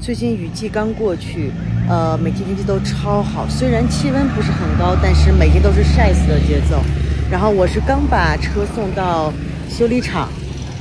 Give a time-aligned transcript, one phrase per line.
[0.00, 1.52] 最近雨季刚过去，
[1.86, 6.80] 呃，每天天气都超好，虽然气温不是很高，但是每天都是晒死的节奏。
[7.30, 9.30] 然后我是刚把车送到
[9.68, 10.30] 修理厂，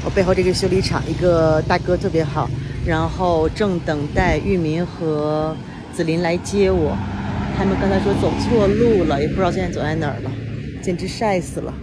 [0.06, 2.50] 我背后这个修理厂一个大哥特别好，
[2.86, 5.54] 然后正等待玉民和
[5.94, 6.98] 子林来接我。
[7.58, 10.32] 他们刚才说走错路了，也不知道现在走在哪儿了，
[10.82, 11.74] 简直晒死了。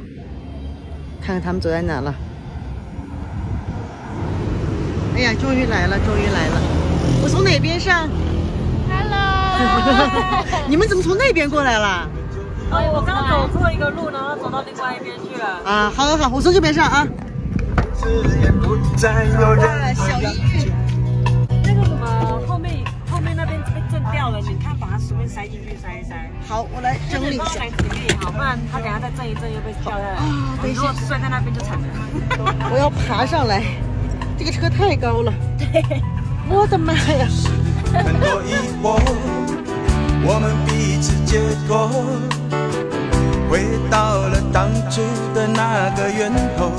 [1.21, 2.15] 看看他们走在哪了。
[5.15, 6.86] 哎呀，终于来了，终于来了！
[7.23, 8.09] 我从哪边上
[8.89, 12.09] ？Hello， 你们怎么从那边过来了？
[12.71, 15.61] 哎，我刚走错一个路，然后走到另外一边去了。
[15.65, 17.07] 啊，好，好，好，我从这边上啊。
[17.97, 18.29] 小音
[20.53, 20.73] 乐，
[21.65, 22.07] 那个什么，
[22.47, 26.15] 后面后面那边被震掉了，你看把它随便塞进去塞一塞。
[26.49, 27.65] 好，我来整理一下。
[28.21, 30.11] 好，不然它等下再震一震又被掉下来。
[30.17, 30.25] 啊，
[30.63, 31.87] 等一下，摔在那边就惨了。
[32.73, 33.63] 我要爬上来。
[34.39, 35.83] 这个车太高了，对，
[36.49, 37.29] 我的妈呀！
[37.93, 39.01] 很多疑惑
[40.25, 41.89] 我们彼此解脱，
[43.51, 45.03] 回到了当初
[45.35, 46.71] 的那个源头。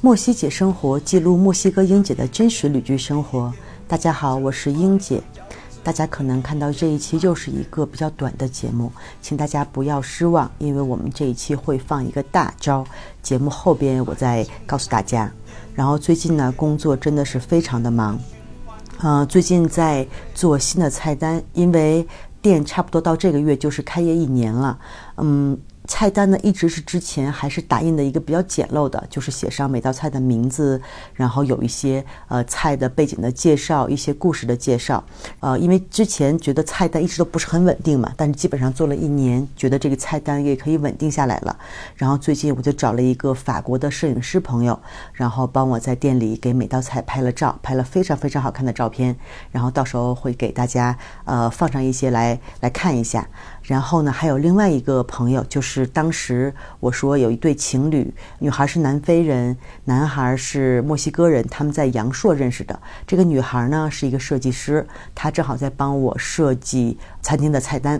[0.00, 3.52] 墨西姐生活记录墨西哥英姐的真实旅居生活。
[3.86, 5.22] 大家好，我是英姐。
[5.84, 8.90] 大家可能看到这一期又是一个比较短的节目，
[9.20, 12.84] 请大家不要失望，因为我们这一期会放一个大招，
[13.22, 15.30] 节目后边我再告诉大家。
[15.74, 18.18] 然后最近呢，工作真的是非常的忙，
[19.02, 22.06] 嗯，最近在做新的菜单，因为
[22.40, 24.78] 店差不多到这个月就是开业一年了，
[25.18, 25.58] 嗯。
[25.86, 30.80] 菜单呢，一直是之前还是打印的一个比较简陋的，就是写上每道菜的名字，
[31.12, 35.04] 然后有一些呃菜的背景的介绍，一些故事的介绍。
[35.40, 41.54] 呃，因为之前觉得菜单一直都不是很稳定嘛，但是基本上做了一年，觉得这个菜单也可以稳定下来了。
[41.96, 44.80] 然后最近我就找了一个法国的摄影师朋友，
[45.12, 49.14] 然后帮我在店里给每道菜拍了照，拍了非常非常好看的照片，
[49.52, 53.28] 然后到时候会给大家呃放上一些来来看一下。
[53.64, 62.78] 然后呢，还有另外一个朋友，就是当时我说有一对情侣，女孩是南非人，男孩是墨西哥人，他们在阳朔认识的。
[63.06, 67.98] 这个女孩呢是一个设计师，她正好在帮我设计餐厅的菜单。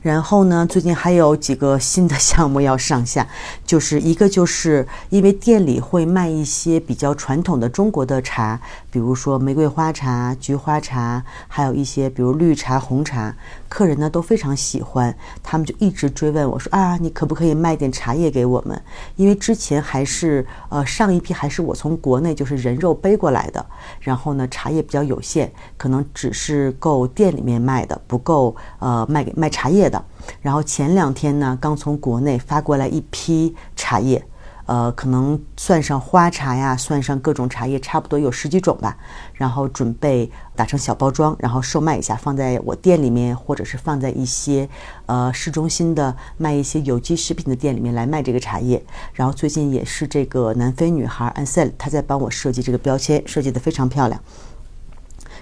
[0.00, 3.24] 然后呢，最近还有几个新的项目要上线，
[3.64, 8.60] 就是一个就是因为店里会卖一些比较传统的中国的茶，
[8.92, 13.34] 比如说玫瑰花茶、菊花茶，还有一些比如绿茶、红茶，
[13.66, 18.78] 客人呢都非常喜欢，他们就一直追问我说啊，你可不可以卖点茶叶给我们？
[19.16, 23.64] 因为之前还是呃上一批还是我从国内就是人肉背过来的，
[23.98, 30.04] 然后呢茶叶比较有限，可能只是够店里面卖的，不够呃卖给卖茶叶的。
[30.42, 34.22] 然后前两天呢，刚从国内发过来一批茶叶，
[34.66, 38.96] 呃，可能算上花茶呀，算上各种茶叶，差不多有十几种吧。
[39.34, 44.68] 然后准备打成小包装，然后售卖一下，放在我店里面，或者是放在一些
[45.06, 48.82] 呃市中心的卖一些有机食品的店里面来卖这个茶叶。
[49.14, 54.20] 然后最近也是这个南非女孩 Ansel，她在帮我设计这个标签，设计的非常漂亮。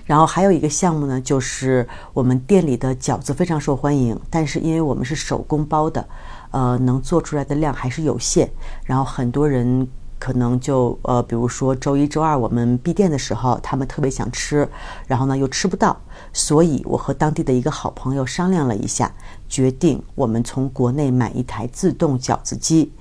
[0.06, 6.04] 然后还有一个项目呢，就是我们店里的饺子非常受欢迎，但是因为我们是手工包的，
[6.50, 8.50] 呃，能做出来的量还是有限。
[8.84, 9.86] 然后很多人
[10.18, 14.68] 可能就呃，比如说周一周二我们闭店的时候，他们特别想吃，
[15.06, 15.96] 然后呢又吃不到，
[16.32, 19.10] 所以我和当地的一个好朋友商量了一下，
[19.48, 22.92] 决定我们从国内买一台自动饺子机。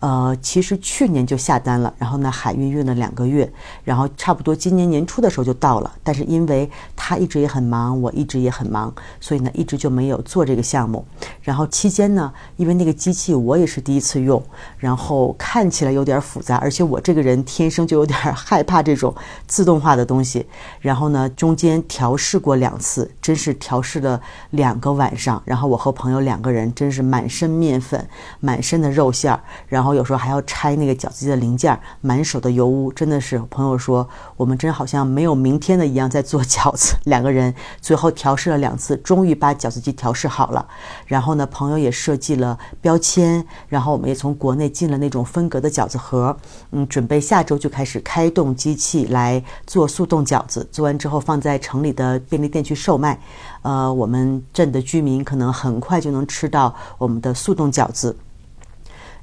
[0.00, 3.50] 呃，其实去年就下单了，然后呢，海运运了两个月，
[3.82, 5.92] 然后差不多今年年初的时候就到了。
[6.04, 11.04] 但是因为他一直也很忙，我一直也很忙，所以呢，一直就没有做这个项目。
[11.42, 14.40] 然后期间呢，因为那个机器我也是第一次用，
[14.76, 19.12] 然后看起来有点复杂，而且我这个人天生就有点害怕这种
[19.48, 20.46] 自动化的东西。
[20.80, 24.20] 然后呢，中间调试过两次，真是调试了
[24.50, 25.42] 两个晚上。
[25.44, 28.08] 然后我和朋友两个人真是满身面粉，
[28.38, 29.87] 满身的肉馅儿，然后。
[29.94, 36.96] 有时候还要拆那个饺子机的零件，满手的油污，真的是朋友说我们真好像没有明天的一样在做饺子。
[37.04, 40.66] 两个人最后调试了两次，终于把饺子机调试好了。
[41.06, 46.36] 然后呢，朋友也设计了标签，然后我们也从国内进了那种分隔的饺子盒，
[46.70, 50.66] 嗯，准备下周就开始开动机器来做速冻饺子。
[50.70, 53.18] 做完之后放在城里的便利店去售卖，
[53.62, 58.16] 呃，我们镇的居民可能很快就能吃到我们的速冻饺子。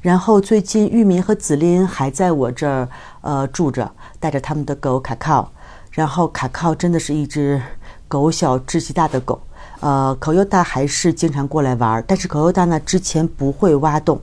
[0.05, 2.87] 然后最近玉民和紫琳还在我这儿
[3.21, 5.51] 呃住着，带着他们的狗卡靠。
[5.89, 7.59] 然后卡靠真的是一只
[8.07, 9.41] 狗小志气大的狗，
[9.79, 14.21] 呃，口又大还是经常过来玩，但是口又大呢之前不会挖洞，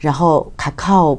[0.00, 1.16] 然后卡靠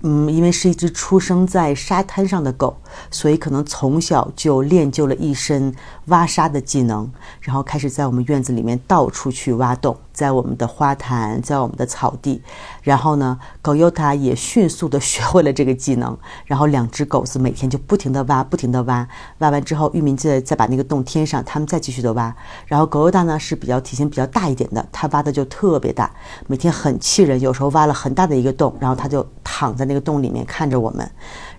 [0.00, 2.74] 嗯，因为是一只出生在沙滩上的狗，
[3.10, 5.74] 所以可能从小就练就了一身
[6.06, 7.12] 挖沙的技能，
[7.42, 12.40] 然后开始在我们院子里面到处去挖洞，在我们的花坛，在我们的草地，
[12.82, 16.16] 然后呢，狗尤塔也迅速的学会了这个技能，
[16.46, 19.06] 然后两只狗子每天就不停的挖，不停的挖，
[19.38, 22.34] 挖完之后，玉明再再把那个洞填上，他们再继续的挖，
[22.66, 26.08] 然后狗尤塔呢是比较体型比较大一点的，它挖的就特别大，
[26.46, 31.10] 每天很气人，有时候挖了很大的一个洞，然后它就躺在那个洞里面看着我们，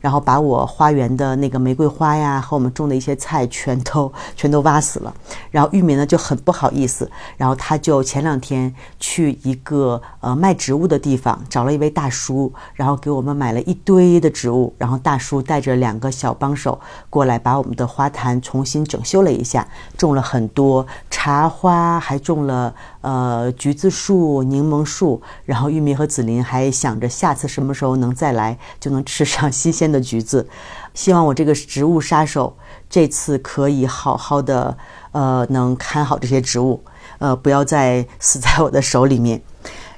[0.05, 5.11] 然后把我花园的那个玫瑰花呀和我们种的一些菜全都 全都挖死了。
[5.49, 16.79] 然后玉米呢就很不好意思，然后他就前两天去一个呃卖植物的地方找了一位大叔，然后给我们买了一堆的植物，然后大叔带着两个小帮手
[17.09, 19.67] 过来把我们的花坛重新整修了一下，
[19.97, 22.71] 种了很多茶花，还种了
[23.01, 30.47] 呃橘子树、柠檬树，然后玉米和紫林还想着下次什么时候能再来，就能吃上新鲜的的橘子。
[30.93, 32.55] 希望我这个植物杀手
[32.89, 34.77] 这次可以好好的，
[35.11, 36.83] 呃，能看好这些植物，
[37.19, 39.41] 呃，不要再死在我的手里面。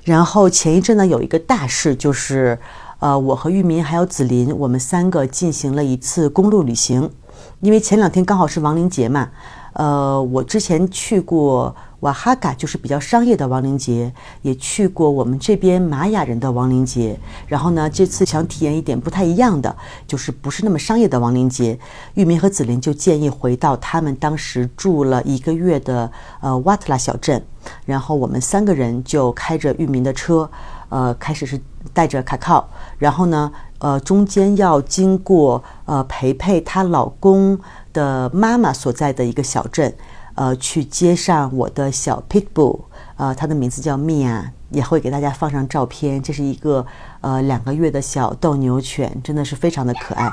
[0.03, 2.57] 然后前一阵呢，有一个大事，就是，
[2.99, 7.11] 呃，我和玉民还有紫林，我们三个进行了一次公路旅行，
[7.59, 9.29] 因为前两天刚好是亡灵节嘛。
[9.77, 17.19] 呃，我之前去过瓦哈嘎，就是比较商业的亡灵节，也去过我们这边玛雅人的亡灵节。
[17.45, 19.75] 然后呢，这次想体验一点不太一样的，
[20.07, 21.77] 就是不是那么商业的亡灵节。
[22.15, 27.39] 玉明和紫琳就建议回到他们当时住了一个月的呃瓦特拉小镇，
[27.85, 30.49] 然后我们三个人就开着玉明的车，
[30.89, 31.61] 呃，开始是
[31.93, 37.59] 带着卡靠，然后呢，呃，中间要经过呃培培她老公
[37.97, 39.91] 的妈妈所在的一个小镇，
[40.35, 42.81] 呃，去接上我的小 pitbull，
[43.15, 46.21] 呃，它的名字叫 Mia，也会给大家放上照片。
[46.21, 46.85] 这是一个
[47.21, 50.31] 呃两个月的小斗牛犬，真的是非常的可爱。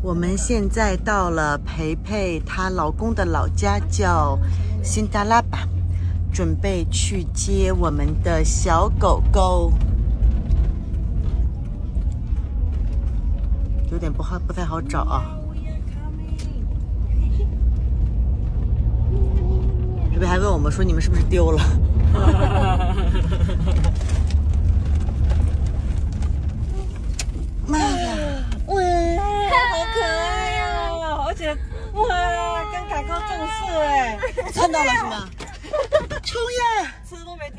[0.00, 4.38] 我们现在到了培培她老公的老家，叫
[4.80, 5.66] 辛达拉巴，
[6.32, 9.72] 准备去接我们的小狗狗。
[13.90, 15.37] 有点不好，不太好找啊。
[20.18, 21.62] 这边还问我们说你们是不是丢了？
[27.68, 28.16] 妈呀！
[28.66, 31.24] 哇，好可爱哦！
[31.28, 31.56] 而且
[31.92, 32.08] 哇，
[32.72, 34.18] 跟卡高重视哎，
[34.52, 35.28] 看到了是吗？
[36.24, 36.92] 冲呀！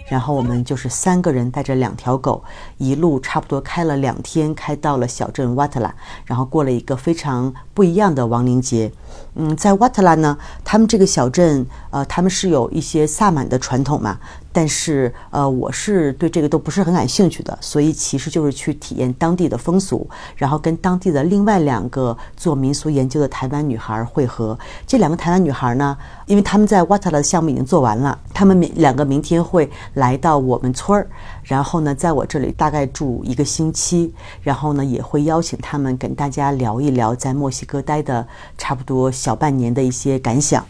[0.08, 2.44] 然后我们就是三个人带着两条狗，
[2.78, 5.94] 一路差不多开了两天，开到了小镇瓦特拉，
[6.26, 8.92] 然后过了一个非常不一样的亡灵节。
[9.36, 14.18] 嗯，在瓦特拉呢，他们这个小镇，呃，他们是有一些萨满的传统嘛，
[14.52, 24.58] 但是呃，我是对这个都不是很感兴趣的，所以其实就是去体验当地的风俗，然后跟当地的另外两个做民俗研究的台湾女孩会合。
[24.88, 31.08] 这两个台湾女孩呢，因为他们在瓦特拉的项目已经做完了，他们明两个明天会来到我们村儿，
[31.44, 40.66] 然后呢，在我这里大概住一个星期，然后呢，也会邀请他们跟大家聊一聊在墨西哥待的差不多小半年的一些感想。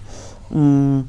[0.52, 1.08] 嗯，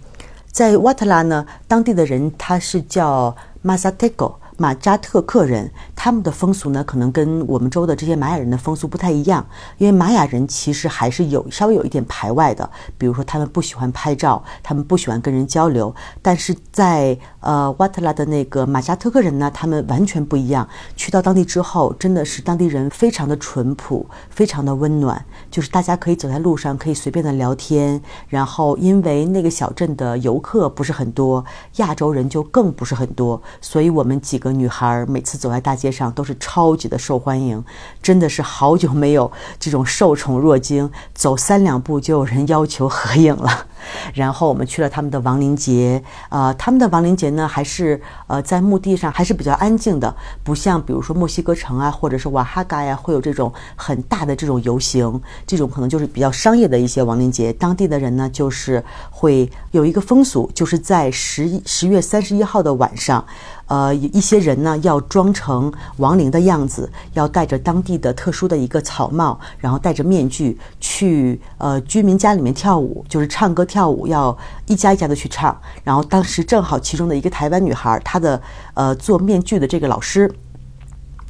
[0.50, 4.39] 在瓦特拉呢，当地的人他是叫马萨特狗。
[4.60, 9.42] 马扎特克人，他们的风俗呢，可能跟我们州的这些玛雅人的风俗不太一样，
[9.78, 12.68] 因为玛雅人其实还是有稍微有一点排外的，
[12.98, 20.68] 比如说他们不喜欢拍照，他们不喜欢跟人交流，但是在呃瓦特拉的那个马扎特克人呢，他们完全不一样。
[20.94, 27.98] 去到当地之后，真的是当地人非常的淳朴，非常的温暖，就是大家可以走在路上可以随便的聊天，
[28.28, 31.42] 然后因为那个小镇的游客不是很多，
[31.76, 34.49] 亚洲人就更不是很多，所以我们几个。
[34.52, 37.64] 女孩每次走在大街上都是超级的受欢迎，
[38.02, 43.66] 真的是好久没有这种受宠若惊，走三两步就有人要求合影了。
[44.12, 50.14] 然后我们去了他们的亡灵节，呃，他们的亡灵节呢还是呃在墓地上还是比较安静的，
[50.44, 57.50] 不像比如说墨西哥城啊，或者是瓦哈嘎呀，会有这种很大的这种游行，这种可能就是比较商业的一些亡灵节。
[57.54, 63.24] 当地的人呢，就是会有一个风俗，就是在十十月三十一号的晚上。
[63.70, 74.36] 呃，一些人呢要装成亡灵的样子，要戴着当地的特殊的一个草帽，然后戴着面具去呃居民家里面跳舞，就是唱歌跳舞，要
[74.66, 75.56] 一家一家的去唱。
[75.84, 78.42] 然后当时正好其中的一个台湾女孩，她的
[78.74, 80.28] 呃做面具的这个老师。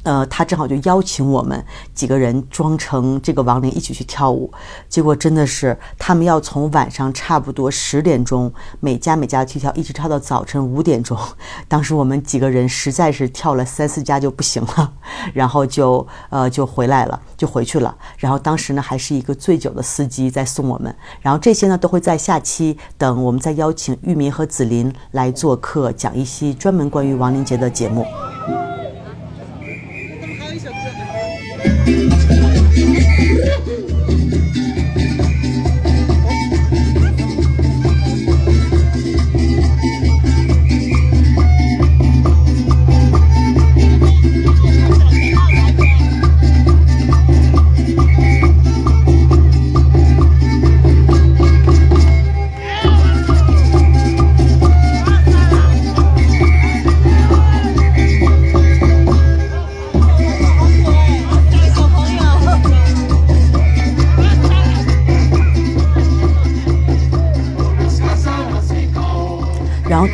[0.03, 4.51] 呃，他正好就邀请我们几个人装成这个亡灵一起去跳舞，
[4.89, 11.17] 结果真的是他们要从晚上差不多十点钟每家每家去跳，一直跳到早晨五点钟。
[11.67, 14.93] 当时我们几个人实在是跳了三四家就不行了，
[15.33, 17.95] 然后就呃就回来了，就回去了。
[18.17, 20.93] 然后当时呢还是一个醉酒的司机在送我们。
[21.21, 28.05] 然后这些呢都会在下期等我们再邀请玉明和紫琳来做客，讲一些专门关于亡灵节的节目。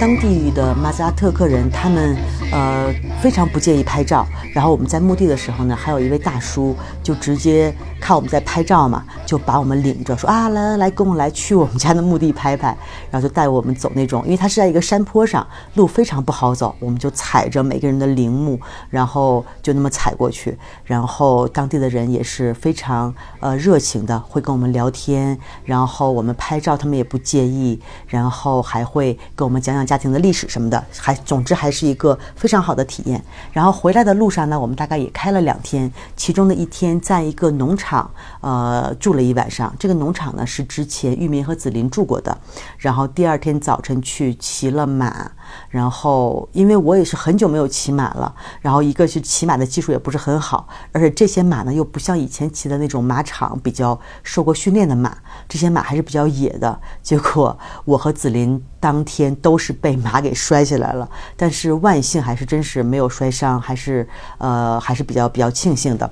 [0.08, 2.16] 当地的马扎特克人，他们
[2.52, 4.26] 呃非常不介意拍照。
[4.54, 12.76] 然后我们在墓地的时候呢，还有一位大叔就直接看我们在拍照嘛，就把我们领着说啊，来来来，跟我来去我们家的墓地拍拍。
[13.12, 20.58] 然后就带我们走那种，因为他是在一个山坡上，路非常不好走，我们就踩着每个人的陵墓，然后就那么踩过去。
[20.86, 29.62] 然后当地的人也是非常呃热情的，会跟我们聊天，然后我们拍照他们也不介意，然后还会跟我们。
[29.68, 33.22] 讲讲家庭的历史什么的，还总之还是一个非常好的体验。
[33.52, 39.76] 然后回来的路上呢，我们大概也开了两天，其中的一天在一个农场，呃，住了一晚上。
[39.78, 42.38] 这个农场呢是之前玉明和紫琳住过的。
[42.78, 45.30] 然后第二天早晨去骑了马。
[45.70, 56.80] 然后，因为我也是很久没有骑马了，然后一个是骑马的技术也不是很好，而且这些马呢又不像以前骑的那种马场比较受过训练的马，这些马还是比较野的。
[57.02, 66.10] 结果我和紫琳当天都是被马给摔下来了，但是万幸还是真是没有摔伤，还是呃还是比较比较庆幸的。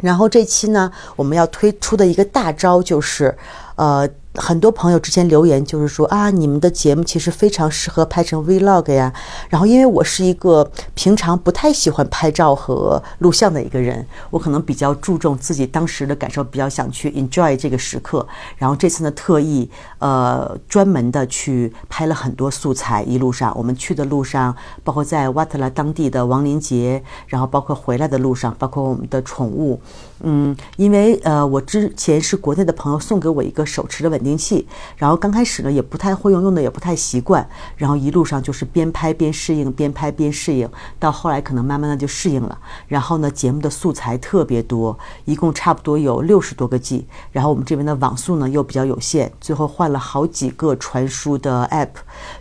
[0.00, 3.36] 然后这期呢，我们要推出的一个大招就是，
[3.76, 4.08] 呃。
[4.38, 9.12] 很多朋友之前留言就是说啊，你们的节目其实非常适合拍成 vlog 呀。
[9.48, 18.26] 然后因为我是一个平常不太喜欢拍照和录像的一个人，我可能比较注重自己当时的感受，比较想去 enjoy 这个时刻。
[18.56, 19.68] 然后这次呢，特意
[19.98, 23.02] 呃专门的去拍了很多素材。
[23.02, 24.54] 一路上我们去的路上，
[24.84, 29.80] 包括在瓦特拉当地的亡灵节，然后包括回来的路上，包括我们的宠物。
[30.20, 34.27] 嗯，因为呃我之前是国内的朋友送给我一个手持的稳定。
[34.28, 34.66] 灵器，
[34.96, 40.68] 然后刚开始呢也不太会用，用的也不太习惯，然后一路上就是边拍边适应，边拍边适应，
[40.98, 42.58] 到后来可能慢慢的就适应了。
[42.86, 51.88] 然后呢，节目的素材特别多，一共差不多有六十多个 G，然后我们这边的网速呢又比较有限，最后换了好几个传输的 App，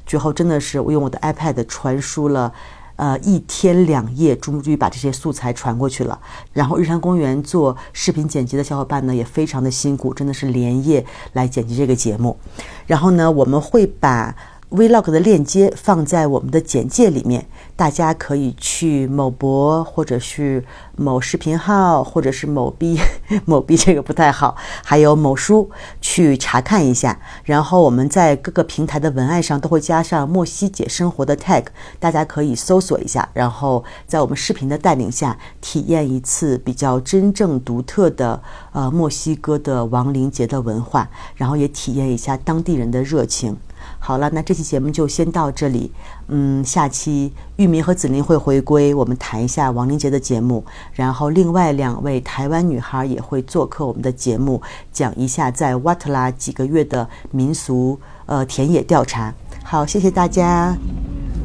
[0.06, 2.54] 最后真的是我用我的 iPad 传输了。
[2.98, 6.20] 呃，一天两夜，终于把这些素材传过去了。
[6.52, 12.38] 然后，日常公园做视频剪辑的小伙伴呢，也非常的辛苦，真的是连夜来剪辑这个节目。
[12.86, 14.36] 然后呢，我们会把。
[14.70, 17.48] Vlog 的链接放在我们的简介里面，
[17.78, 20.62] 大家可以去某博或者是
[20.98, 23.00] 某视频号，或者是某 B
[23.46, 25.72] 某 B 这个不太好，还有某书
[26.02, 27.18] 去查看一下。
[27.46, 31.64] 然后我们在各个平台的文案上都会加上墨西姐生活的 tag，
[31.98, 38.44] 大家可以搜索一下，然后在我们视频的带领下，体验一次比较真正独特的
[38.74, 43.56] 呃墨西哥的亡灵节的文化，然后也体验一下当地人的热情。
[44.00, 45.92] 好了，那这期节目就先到这里。
[46.28, 50.64] 嗯，下期玉明和紫琳会回归，我们谈一下王林杰的节目。
[50.94, 59.34] 然后另外两位台湾女孩也会做客我们的节目，讲一下在瓦特拉几个月的民俗呃田野调查。
[59.64, 60.78] 好，谢谢大家。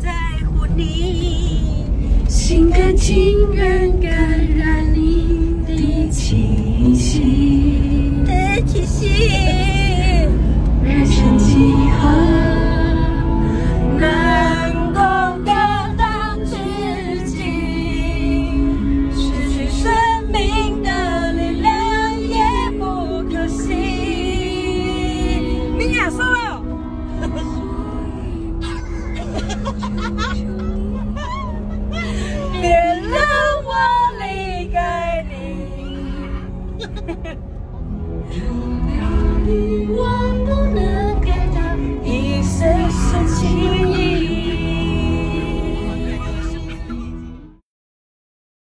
[0.00, 0.10] 在
[0.46, 1.86] 乎你，
[2.28, 4.10] 心甘情愿感
[4.56, 9.08] 染你的气息，的气息。
[10.84, 11.58] 人生几
[12.00, 12.61] 何